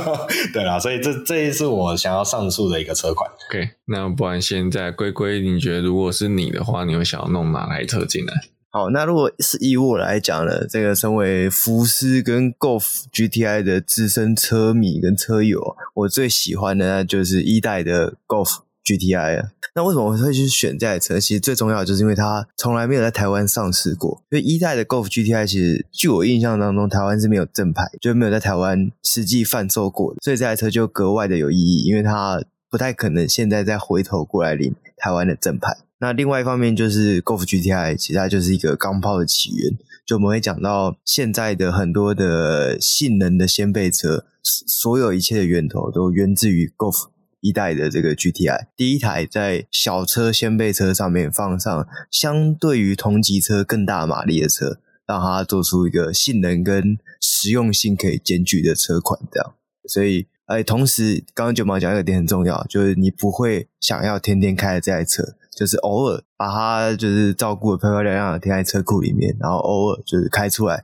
[0.54, 3.30] 对啦，所以这这一是我想要上诉的一个车款。
[3.50, 8.34] OK，那不然现在龟龟，你觉得如果是你的话，你会想要弄哪台车进来？
[8.72, 18.65] 好，那如果是以我来讲呢，这个身为福斯跟 Golf GTI 的资深车迷跟车友，我最喜欢的那就是一代的 Golf。
[18.86, 21.20] GTI 啊，那为什么我会去选这台车？
[21.20, 24.22] 其实最重要的就是因为它从来没有在台湾上市过。
[24.30, 35.76] 因为一代的 Golf GTI 其实，据我印象当中，台湾是没有正牌，就没有在台湾实际贩售过，所以这台车就格外的有意义，因为它不太可能现在再回头过来领台湾的正牌。
[35.98, 39.76] 那另外一方面就是 Golf GTI，其实它就是一个钢炮的起源。
[40.06, 47.08] 就我们会讲到现在的很多的性能的掀背车，所有一切的源头都源自于 Golf。
[47.46, 59.54] 一代的这个 GTI，第一台在小车掀背车上面放上相对于同级车更大马力的车，让它做出一个性能跟实用性可以兼具的车款，这样。
[59.88, 70.84] 所以，哎，同时刚刚九毛讲一个点很重要，就是你不会想要天天开这台车，就是偶尔把它就是照顾的漂漂亮亮的停在车库里面，然后偶尔就是开出来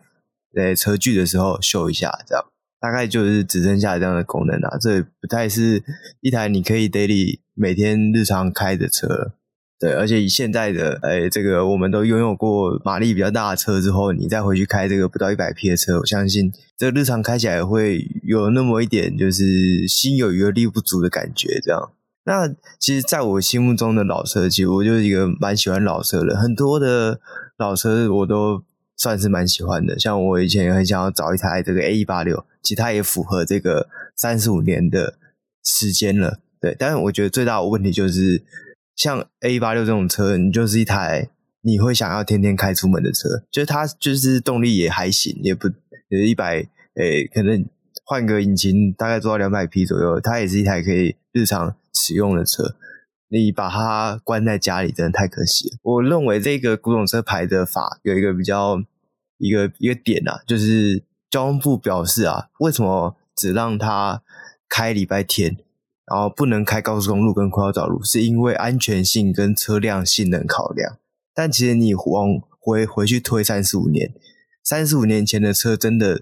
[0.54, 2.46] 在车距的时候秀一下，这样。
[2.82, 5.84] 大概就是只剩下这样的功能啦，这不太是
[6.22, 9.34] 一台你可以 daily 每天日常开的车。
[9.80, 21.60] 对，而且以现在的诶这个我们都拥有过马力比较大的车之后，你再回去开这个不到一百匹的车，我相信这日常开起来会有那么一点就是心有余而力不足的感觉。
[21.64, 21.92] 这样，
[22.26, 22.48] 那
[22.80, 27.20] 其实在我心目中的老车，其实我就是一个蛮喜欢老车的，很多的
[27.58, 28.64] 老车我都
[29.02, 29.98] 算是蛮喜欢的。
[29.98, 32.46] 像我以前也很想要找一台这个 A 一八六。
[32.64, 35.16] 其他也符合这个三十五年的
[35.64, 36.76] 时间了，对。
[36.78, 38.44] 但是我觉得最大的问题就是，
[38.96, 41.28] 像 A 八六这种车，你就是一台
[41.62, 45.70] 你会想要天天开出门的车，就是它就是动力也还行，也不
[46.10, 46.58] 也一百
[46.94, 47.66] 诶，可能
[48.06, 52.76] 换个引擎大概做到两百匹左右，它也是一台可以日常使用的车。
[53.32, 55.78] 你把它关在家里真的太可惜了。
[55.82, 58.84] 我认为这个古董车牌的法有一个比较。
[59.42, 64.22] 一个一个点啊，就是交通部表示啊，为什么只让他
[64.70, 65.58] 开礼拜天，
[66.06, 70.98] 然后不能开高速公路跟快道路，是因为安全性跟车辆性能考量。
[71.34, 74.14] 但其实你往回回去推三十五年，
[74.64, 76.22] 三十五年前的车真的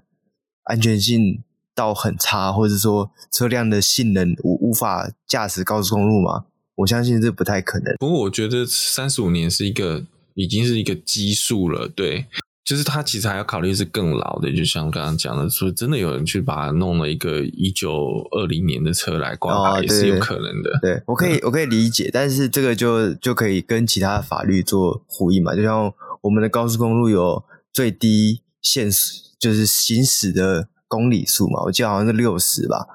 [0.63, 1.43] 安全性
[1.75, 6.45] 到很差，或者说车辆的性能无无法驾驶高速公路吗？
[6.75, 7.93] 我相信这不太可能。
[7.99, 10.05] 不过我觉得三十五年是一个
[10.35, 12.27] 已经是一个基数了，对，
[12.69, 20.77] 就是他其实还要考虑是更老的，就像刚刚讲的，说真的有人去把它弄了一个一九二零年的车来挂也是有可能的。
[20.79, 25.91] 对，我可以 我可以理解，但是这个就就可以跟其他的法律做呼应嘛，就像
[26.21, 27.43] 我们的高速公路有
[27.73, 32.85] 最低限速，就是行驶的公里数嘛，我记得好像是六十吧，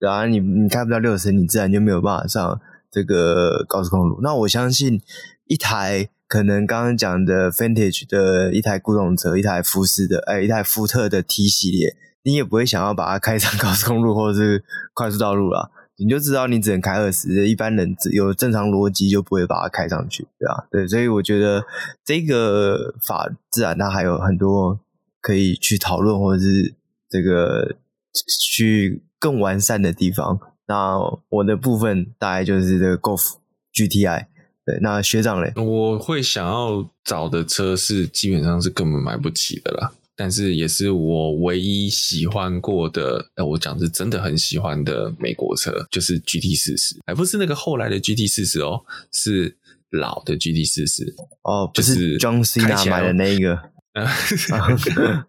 [0.00, 2.60] 然后你你开不到六十，你自然就没有办法上。
[2.92, 5.00] 这个高速公路，那我相信
[5.46, 14.62] 一台可能刚刚讲的 Vantage 的一台古董车，一台福斯的，哎，一台福特的 T 系列，你也不会想要把它开上高速公路或者是
[14.94, 20.68] 快速道路啦，你就知道你只能开二十，一般人有正常逻辑就不会把它开上去，对吧？
[20.70, 21.64] 对，所以我觉得
[22.04, 24.78] 这个法自然它还有很多
[25.20, 26.76] 可以去讨论或者是
[27.08, 27.74] 这个
[28.40, 30.38] 去更完善的地方。
[30.68, 30.96] 那
[31.28, 33.32] 我的部分大概就是这个 Golf
[33.74, 34.26] GTI。
[34.64, 35.52] 对，那学长嘞？
[35.56, 43.30] 我会想要找的车是基本上是根本买不起的啦，但是也是我唯一喜欢过的。
[43.36, 49.56] 哎，我讲是真的很喜欢的美国车，就是 GT 四十，还不是那个后来的 GT 四十哦，是
[49.90, 53.69] 老的 GT 四十哦，就是 John Cena 买的那一个。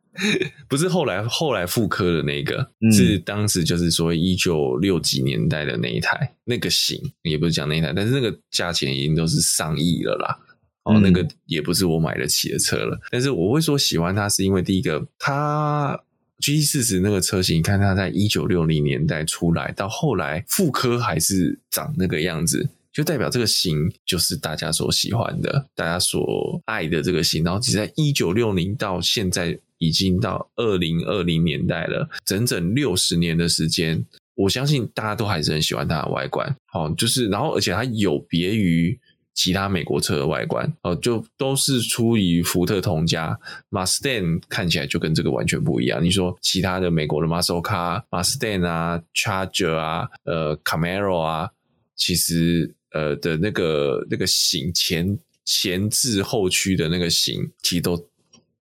[0.68, 10.38] 不是后来后来复刻的那个，嗯、是当时就是说一九六几年代的那一台那个型，也不是讲那一台，但是那个价钱已经都是上亿了啦。
[10.84, 12.95] 哦，那个也不是我买得起的车了。
[12.95, 15.99] 嗯、但是我会说喜欢它，是因为第一个，它
[16.39, 22.70] GT40 那个车型，你看它在一九六零年代出来，到后来复刻还是长那个样子。
[22.94, 27.42] 就代表这个型就是大家所喜欢的，大家所爱的这个型。
[27.42, 36.54] 然后只在一九六零到现在已经到二零二零年代了，整整六十年的时间，我相信大家都还是很喜欢它的外观。
[36.66, 39.00] 好，就是然后而且它有别于
[39.34, 43.39] 其他美国车的外观，哦，就都是出于福特同家。
[43.70, 46.04] Mustang 看起来就跟这个完全不一样。
[46.04, 51.50] 你说其他的美国的 Muscle Car、Mustang 啊、Charger 啊、呃 Camaro 啊，
[51.96, 52.76] 其实。
[52.92, 57.98] 呃的那个那个型前前置后驱的那个型，其实都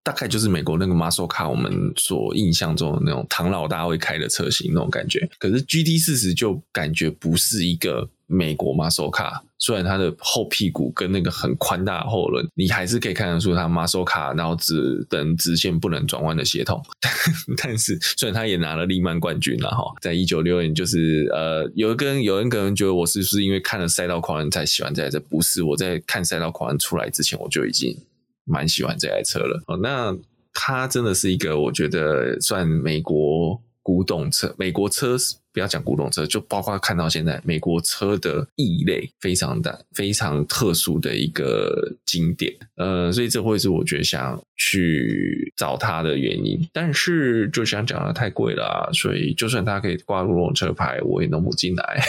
[0.04, 5.30] 大概就是美国那个 muscle car 我们所印象中的那种唐老大会开的车型那种感觉。
[5.38, 8.10] 可是 GT 四十就感觉不是一个。
[8.32, 16.80] 美国 muscle car，虽然它的后屁股跟那个很宽大的后轮，你还是可以看得出它 muscle car，然后只等直线不能转弯的协同。
[17.58, 25.20] 但是虽然他也拿了利曼冠军了哈，在一九六年，就是呃，有一个人有人可能觉得我是不是因为看了赛道狂人才喜欢这台车？
[25.22, 27.98] 不是，我在看赛道狂人出来之前，我就已经
[28.46, 29.64] 蛮喜欢这台车了。
[29.66, 30.16] 哦，那
[30.54, 35.18] 它真的是一个我觉得算美国古董车，美国车。
[35.52, 46.70] 不要讲古董车，就包括看到现在美国车的异类，非常的非常特殊的一个经典，呃，所以这会是我觉得想去找它的原因。
[46.72, 52.00] 但是就想讲的太贵了啊，所以就算它可以挂古董车牌，我也弄不进来。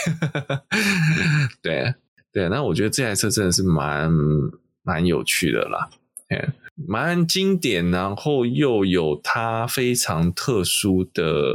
[1.62, 1.94] 对
[2.32, 4.12] 对，那我觉得这台车真的是蛮
[4.82, 5.88] 蛮有趣的啦，
[6.86, 11.54] 蛮经典，然后又有它非常特殊的。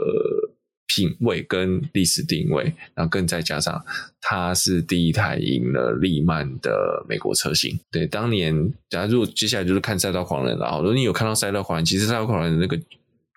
[0.88, 2.64] 品味跟历史定位，
[2.94, 3.84] 然后更再加上
[4.22, 7.78] 它是第一台赢了利曼的美国车型。
[7.92, 12.80] 对，当年假如接下来就是看赛道狂人了，然后如果你有看到赛道狂人，其实赛道狂人的那个。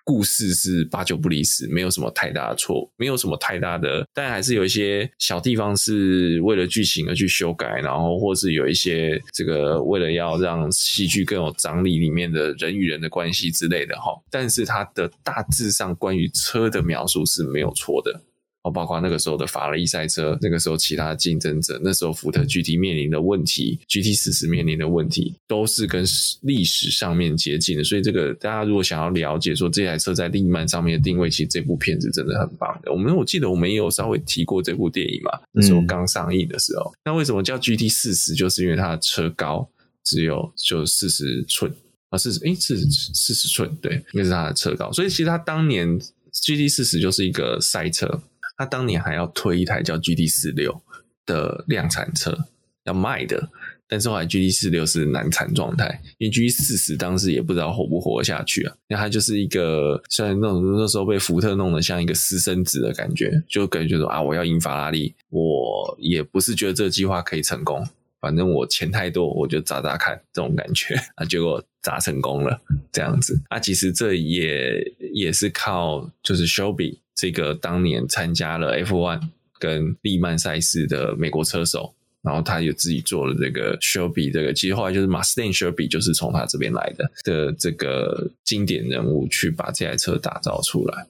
[0.09, 14.19] 故事是八九不离十，没有什么太大的错，没有什么太大的，但还是有一些小地方是为了剧情而去修改，然后或是有一些这个为了要让戏剧更有张力，里面的人与人的关系之类的哈。
[14.31, 18.19] 但是它的大致上关于车的描述是没有错的。
[18.63, 26.03] 哦，包括那个时候的法拉利赛车，那个时候其他竞争者，那时候福特 GT 面临的问题，GT 四十面临的问题，都是跟
[26.41, 27.83] 历史上面接近的。
[27.85, 32.91] 所以，这个大家如果想要了解说这台车在利曼上面的定位，其实这部片子真的很棒的。
[32.91, 36.91] 我们我记得我们也有稍微提过这部电影嘛，那时候刚上映的时候。
[36.91, 38.33] 嗯、那为什么叫 GT 四十？
[38.33, 39.69] 就是因为它的车高
[40.03, 41.73] 只有就四十寸
[42.09, 44.91] 啊，四十诶四十四十寸，对，那是它的车高。
[44.91, 45.97] 所以其实它当年
[46.33, 48.21] GT 四十就是一个赛车。
[48.59, 50.81] 他当年还要推一台叫 GT 四六
[51.25, 52.37] 的量产车，
[52.83, 53.49] 要卖的，
[53.87, 58.75] 但是后来 GT 四六是难产状态，因为 GT 四十当时也不知道活不活下去啊。
[58.89, 67.87] 那他就是一个像那种那时候被福特弄得像一个私生子的感觉，就感觉说啊，我要赢法拉利，我也不是觉得这个计划可以成功，
[68.19, 72.59] 反正我钱太多，我就砸砸看这种感觉啊，结果砸成功了
[72.91, 73.59] 这样子啊。
[73.59, 74.81] 其实这也
[75.13, 79.21] 也是靠就是 Shelby 这个当年参加了 F1
[79.57, 81.93] 跟利曼赛事的美国车手。
[82.21, 91.07] 然后他也自己做了这个 Shelby，这个其实后来就是 Mustang Shelby，就是从他这边来的的这个经典人物去把这台车打造出来。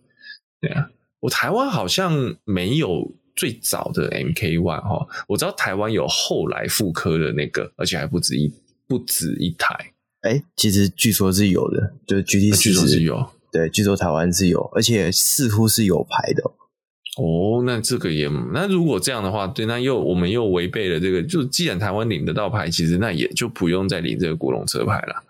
[0.62, 0.92] 对啊，
[1.22, 8.52] 我台湾好像没有最早的 MK One 哈，我知道台湾有后来复刻的那个，而且还不止一
[8.86, 9.94] 不止一台。
[10.24, 16.44] 哎，其实据说是有的，就是 GT 据说是有，对，据说台湾是有，而且似乎是有牌的。
[17.18, 25.24] 哦，那这个也，那如果这样的话，对，那又我们又违背了这个，就既然台湾领得到牌，其实那也就不用再领这个古龙车牌了。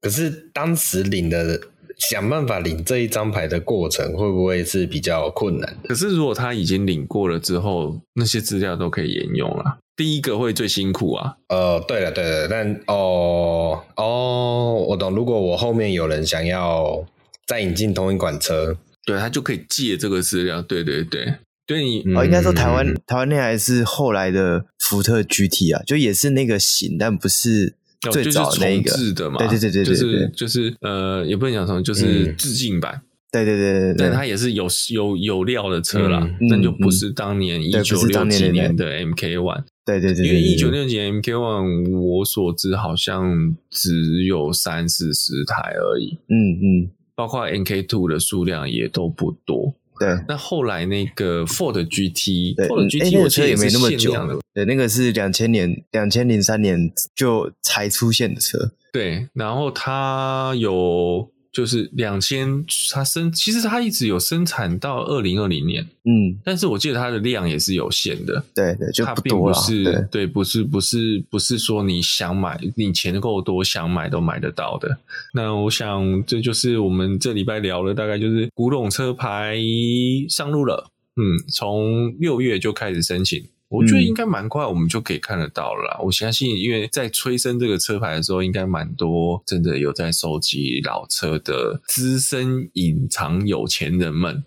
[0.00, 1.60] 可是当时领的，
[2.00, 5.88] 想办法领这一张牌的过程，会不会是比较困难的？
[5.88, 9.78] 可是如果他已经领过了之后，那些资料都可以沿用了。
[9.96, 11.36] 第一个会最辛苦啊。
[11.48, 15.14] 呃，对了，对了，但哦哦，我懂。
[15.14, 17.04] 如果我后面有人想要
[17.46, 18.76] 再引进同一款车。
[19.04, 20.62] 对，他就可以借这个资料。
[20.62, 21.34] 对对对，
[21.66, 27.74] 对你哦，应该说台湾、嗯、台湾那台是后来的福特 GT 啊，就也是那个型，但不是
[28.10, 29.38] 最早那个、哦就是、重制的嘛。
[29.38, 33.02] 对对对对，对，就是就是呃，也不能讲什么，就是致敬版。
[33.32, 39.64] 对对对对，但它也是有有有料的车啦，但、嗯、就不是当年一九六几年的 MK One。
[39.84, 46.18] 对对对，因为一九六几年 MK One，我所知好像只有三四十台而已。
[46.28, 46.90] 嗯嗯。
[47.14, 49.74] 包括 MK Two 的数量也都不多。
[49.98, 54.14] 对，那后来那个 Ford GT，Ford GT 我车也没那么久。
[54.54, 58.72] 对，那个是两千年、两千零三年就才出现的车。
[58.92, 61.30] 对，然后它有。
[61.52, 74.96] 就是两千，它生其实它一直有生产到二零二零年，嗯，但是我记得它的量也是有限的，对对，就不多，它并不是对，对，不是不是不是说你想买，你钱够多想买都买得到的。
[75.34, 79.58] 那我想这就是我们这礼拜聊了，大概就是古董车牌
[80.28, 83.44] 上路了，嗯，从六月就开始申请。
[83.70, 85.96] 我觉得应该蛮快，我们就可以看得到了啦。
[86.00, 94.42] 嗯、我相信，因为在催生这个车牌的时候，应该蛮多真的有在收集老车的资深隐藏有钱人们，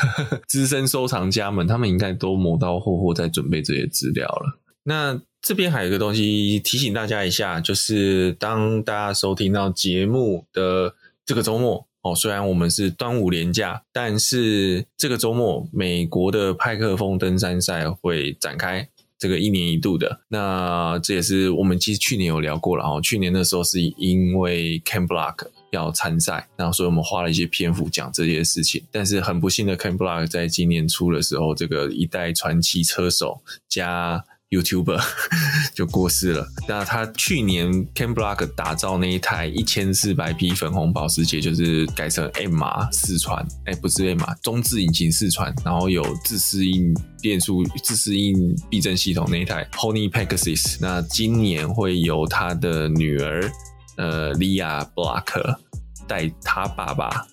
[0.48, 4.58] 资深收藏家们，他们应该都磨刀霍霍在准备这些资料了。
[4.84, 10.94] 那这边还有一个东西提醒大家一下，就是当大家收听到节目的
[11.26, 11.86] 这个周末。
[12.02, 18.88] 哦，虽然我们是端午连假，但是这个周末美国的派克风登山赛会展开，
[19.18, 20.20] 这个一年一度的。
[20.28, 23.00] 那这也是我们其实去年有聊过了哦。
[23.00, 28.82] 去年的时候是因为 Ken Block 要参赛，然后所以我们花了一些篇幅讲这些事情。
[28.90, 35.02] 但是很不幸的，Ken Block 在今年初的时候，这个一代传奇车手加 YouTuber
[35.74, 36.46] 就过世了。
[36.68, 50.76] 那他去年 Ken Block 打造那一台一千四百匹粉红保时捷，就是改成 M 码四传，哎，不是 M 码，中置引擎四传，然后有自适应变速、自适应避震系统那一台 hony Pegasus。
[50.80, 53.50] 那今年会由他的女儿
[53.96, 55.56] 呃 Lea Block
[56.06, 57.26] 带他爸爸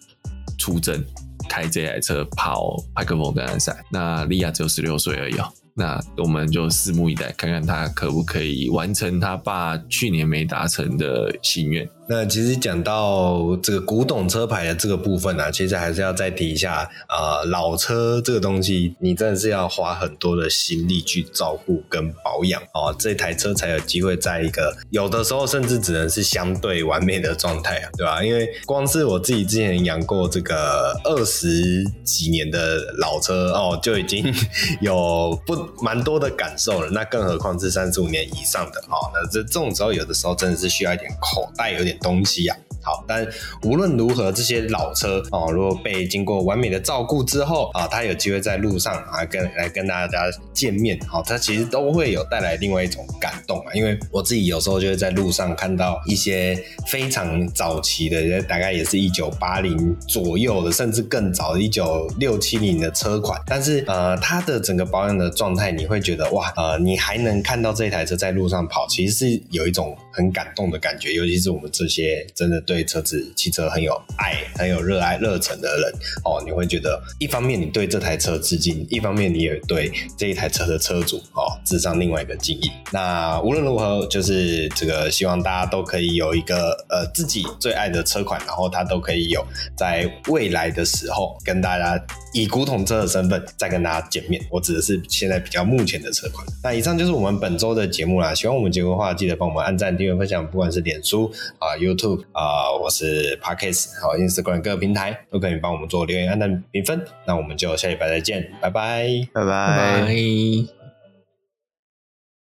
[0.57, 1.03] 出征，
[1.49, 3.84] 开这台车跑派克风登山赛。
[3.91, 5.51] 那 Lea 只有十六岁而已哦。
[5.74, 11.89] 那我们就拭目以待，看看他可不可以完成他爸去年没达成的心愿。
[12.12, 28.24] 那其实讲到这个古董车牌的这个部分呢、啊，其实还是要再提一下，呃，老车这个东西，你真的是要花很多的心力去照顾跟保养哦，这台车才有机会在一个有的时候甚至只能是相对完美的状态啊，对吧？
[28.24, 34.26] 因为光是我自己之前养过这个二十几年的老车哦，就已经
[34.82, 41.98] 有不蛮多的感受了，那更何况是三十五年以上的哦，那这这种时候有的时候真的是需要一点口袋，有点。
[42.01, 43.27] 东西呀、好，但
[43.63, 50.23] 无论如何，这些老车哦，如果被经过完美的照顾之后啊，它有机会在路上啊跟来跟大家
[50.53, 53.73] 见面，好，它其实都会有带来另外一种感动啊。
[53.73, 56.57] 因为我自己有时候就会在路上看到一些
[56.88, 75.91] 非常早期的，大概也是一九八零左右的，甚至更早的一九六七零的车款，但是呃，它的整个保养的状态，你会觉得哇，呃，你还能看到这台车在路上跑，其实是有一种很感动的感觉，尤其是我们这些真的对车子、汽车很有爱、很有热爱、热忱的人
[76.24, 82.70] 哦，你会觉得一方面你对这台车致敬，一方面你也对这一台车的车主哦致上另外一个敬意。
[82.91, 89.43] 那无论如何，就是这个希望大家都可以有一个呃自己最爱的车款，然后它都可以有
[89.76, 91.99] 在未来的时候跟大家
[92.34, 94.41] 以古董车的身份再跟大家见面。
[94.49, 96.45] 我指的是现在比较目前的车款。
[96.63, 98.34] 那以上就是我们本周的节目啦。
[98.34, 107.01] 喜欢我们节目的话，记得帮我们按赞、订阅、分享，不管是脸书啊、呃、YouTube 啊、呃，我是 parkas 好 Instagram 各个平台都可以帮我们做留言、按赞、评分。
[107.25, 109.45] 那我们就下礼拜再见，拜拜，拜拜。
[109.45, 110.78] 拜拜。